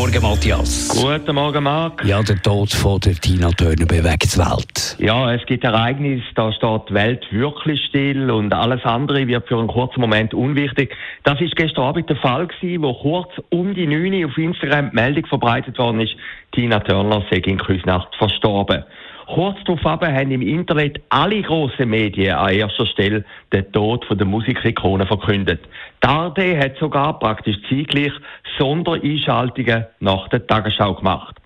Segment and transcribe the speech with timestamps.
[0.00, 0.88] Morgen, Matthias.
[0.88, 2.02] Guten Morgen, Marc.
[2.06, 4.96] Ja, der Tod von der Tina Turner bewegt die Welt.
[4.98, 9.58] Ja, es gibt Ereignisse, da steht die Welt wirklich still und alles andere wird für
[9.58, 10.96] einen kurzen Moment unwichtig.
[11.24, 14.88] Das ist gestern Abend der Fall gewesen, wo kurz um die 9 Uhr auf Instagram
[14.88, 16.16] die Meldung verbreitet worden ist,
[16.52, 18.84] Tina Turner sei in Küsnacht verstorben.
[19.32, 25.06] Kurz darauf haben im Internet alle grossen Medien an erster Stelle den Tod der Musikikone
[25.06, 25.60] verkündet.
[26.02, 28.12] Die ARD hat sogar praktisch zeitgleich
[28.58, 31.36] Sondereinschaltungen nach der Tagesschau gemacht.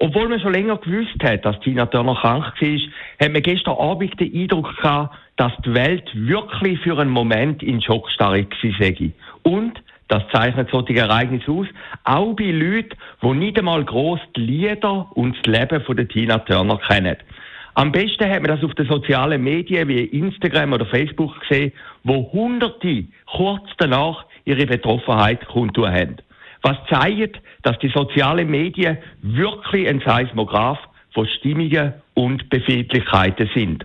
[0.00, 2.78] Obwohl man schon länger gewusst hat, dass Tina Turner krank war,
[3.26, 7.80] hat man gestern Abend den Eindruck gehabt, dass die Welt wirklich für einen Moment in
[7.80, 8.46] Schockstarre
[8.78, 9.12] sei.
[9.44, 9.80] Und
[10.10, 11.68] das zeichnet solche Ereignisse aus,
[12.02, 16.38] auch bei Leuten, die nicht einmal gross die Lieder und das Leben von der Tina
[16.38, 17.16] Turner kennen.
[17.74, 21.72] Am besten hat man das auf den sozialen Medien wie Instagram oder Facebook gesehen,
[22.04, 26.16] wo Hunderte kurz danach ihre Betroffenheit kundtun haben.
[26.62, 30.78] Was zeigt, dass die sozialen Medien wirklich ein Seismograph
[31.12, 33.84] von Stimmungen und Befindlichkeiten sind.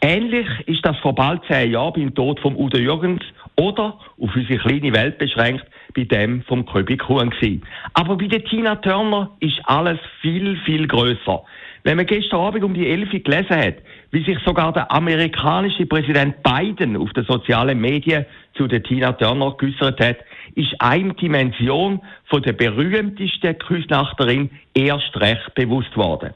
[0.00, 3.22] Ähnlich ist das vor bald zehn Jahren beim Tod von Udo Jürgens
[3.56, 7.62] oder auf unsere kleine Welt beschränkt bei dem vom Köbi Kuhn gewesen.
[7.94, 11.44] Aber bei der Tina Turner ist alles viel, viel größer.
[11.86, 13.76] Wenn man gestern Abend um die 11 gelesen hat,
[14.10, 19.54] wie sich sogar der amerikanische Präsident Biden auf den sozialen Medien zu der Tina Turner
[19.56, 20.16] geäußert hat,
[20.56, 26.32] ist eine Dimension von der berühmtesten Küsnachterin erst recht bewusst worden.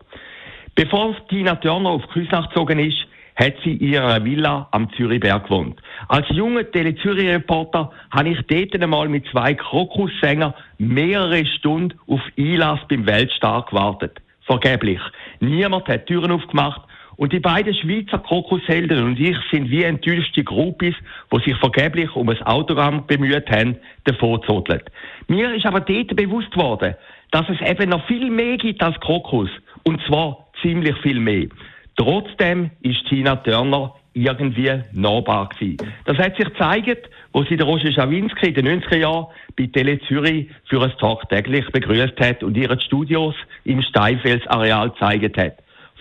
[0.76, 2.98] Bevor Tina Turner auf Küsnacht gezogen ist,
[3.34, 5.80] hat sie in ihrer Villa am Zürichberg gewohnt.
[6.06, 13.04] Als junger Tele-Zürich-Reporter habe ich dort einmal mit zwei Krokussängern mehrere Stunden auf Einlass beim
[13.04, 14.20] Weltstar gewartet.
[14.50, 14.98] Vergeblich.
[15.38, 16.82] Niemand hat Türen aufgemacht
[17.14, 20.96] und die beiden Schweizer Krokushelden und ich sind wie enttäuschte Gruppis,
[21.32, 23.76] die sich vergeblich um ein Autogramm bemüht haben,
[24.06, 24.90] davonzotelt.
[25.28, 26.96] Mir ist aber dort bewusst worden,
[27.30, 29.50] dass es eben noch viel mehr gibt als Krokus.
[29.84, 31.46] Und zwar ziemlich viel mehr.
[31.94, 35.76] Trotzdem ist Tina Turner irgendwie nahbar gewesen.
[36.04, 39.26] Das hat sich gezeigt, wo sie der Roger Schawinski in den 90er Jahren
[39.56, 43.34] bei Tele Zürich für ein Tag täglich begrüßt hat und ihre Studios
[43.64, 45.54] im Steinfels-Areal gezeigt hat.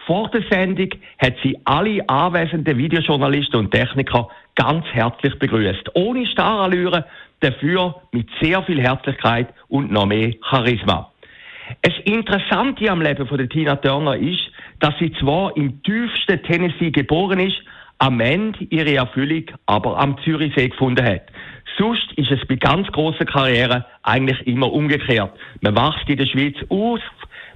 [0.05, 0.89] Vor der Sendung
[1.19, 5.91] hat sie alle anwesenden Videojournalisten und Techniker ganz herzlich begrüßt.
[5.93, 7.05] Ohne Starallüre,
[7.41, 11.11] dafür mit sehr viel Herzlichkeit und noch mehr Charisma.
[11.83, 14.41] Das Interessante am Leben von der Tina Turner ist,
[14.79, 17.61] dass sie zwar im tiefsten Tennessee geboren ist,
[17.99, 21.23] am Ende ihre Erfüllung aber am Zürichsee gefunden hat.
[21.77, 25.31] Sonst ist es bei ganz grossen Karrieren eigentlich immer umgekehrt.
[25.61, 27.01] Man wächst in der Schweiz aus,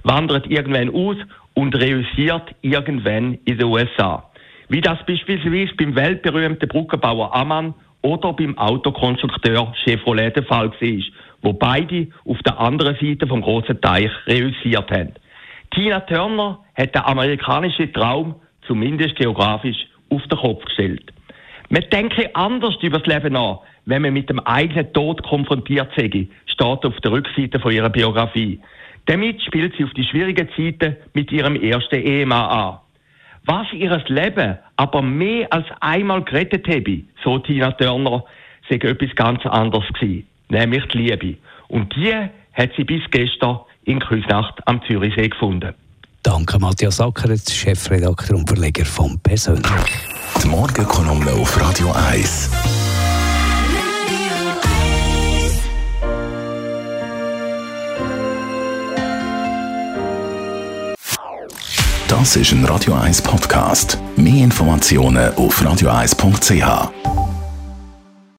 [0.02, 1.16] wandert irgendwann aus
[1.54, 4.30] und reüssiert irgendwann in den USA.
[4.68, 11.04] Wie das beispielsweise beim weltberühmten Brückenbauer Ammann oder beim Autokonstrukteur Chevrolet der Fall war,
[11.42, 15.14] wo beide auf der anderen Seite vom großen Teich reüssiert haben.
[15.74, 19.76] Tina Turner hat den amerikanischen Traum, zumindest geografisch,
[20.10, 21.12] auf den Kopf gestellt.
[21.70, 26.28] Man denke anders über das Leben nach, wenn man mit dem eigenen Tod konfrontiert sei,
[26.46, 28.60] steht auf der Rückseite von ihrer Biografie.
[29.06, 32.78] Damit spielt sie auf die schwierigen Zeiten mit ihrem ersten Ehemann an.
[33.46, 38.24] Was ihres Leben aber mehr als einmal gerettet habe, so Tina Turner,
[38.68, 41.36] sei etwas ganz anderes gewesen, nämlich die Liebe.
[41.68, 42.14] Und die
[42.54, 45.74] hat sie bis gestern in Küsnacht am Zürichsee gefunden.
[46.24, 49.70] Danke, Matthias Ackeret, Chefredakteur und Verleger von Persönlich.
[50.42, 52.48] Die Morgenkolumne auf Radio 1.
[62.08, 63.98] Das ist ein Radio 1 Podcast.
[64.16, 67.13] Mehr Informationen auf radio1.ch.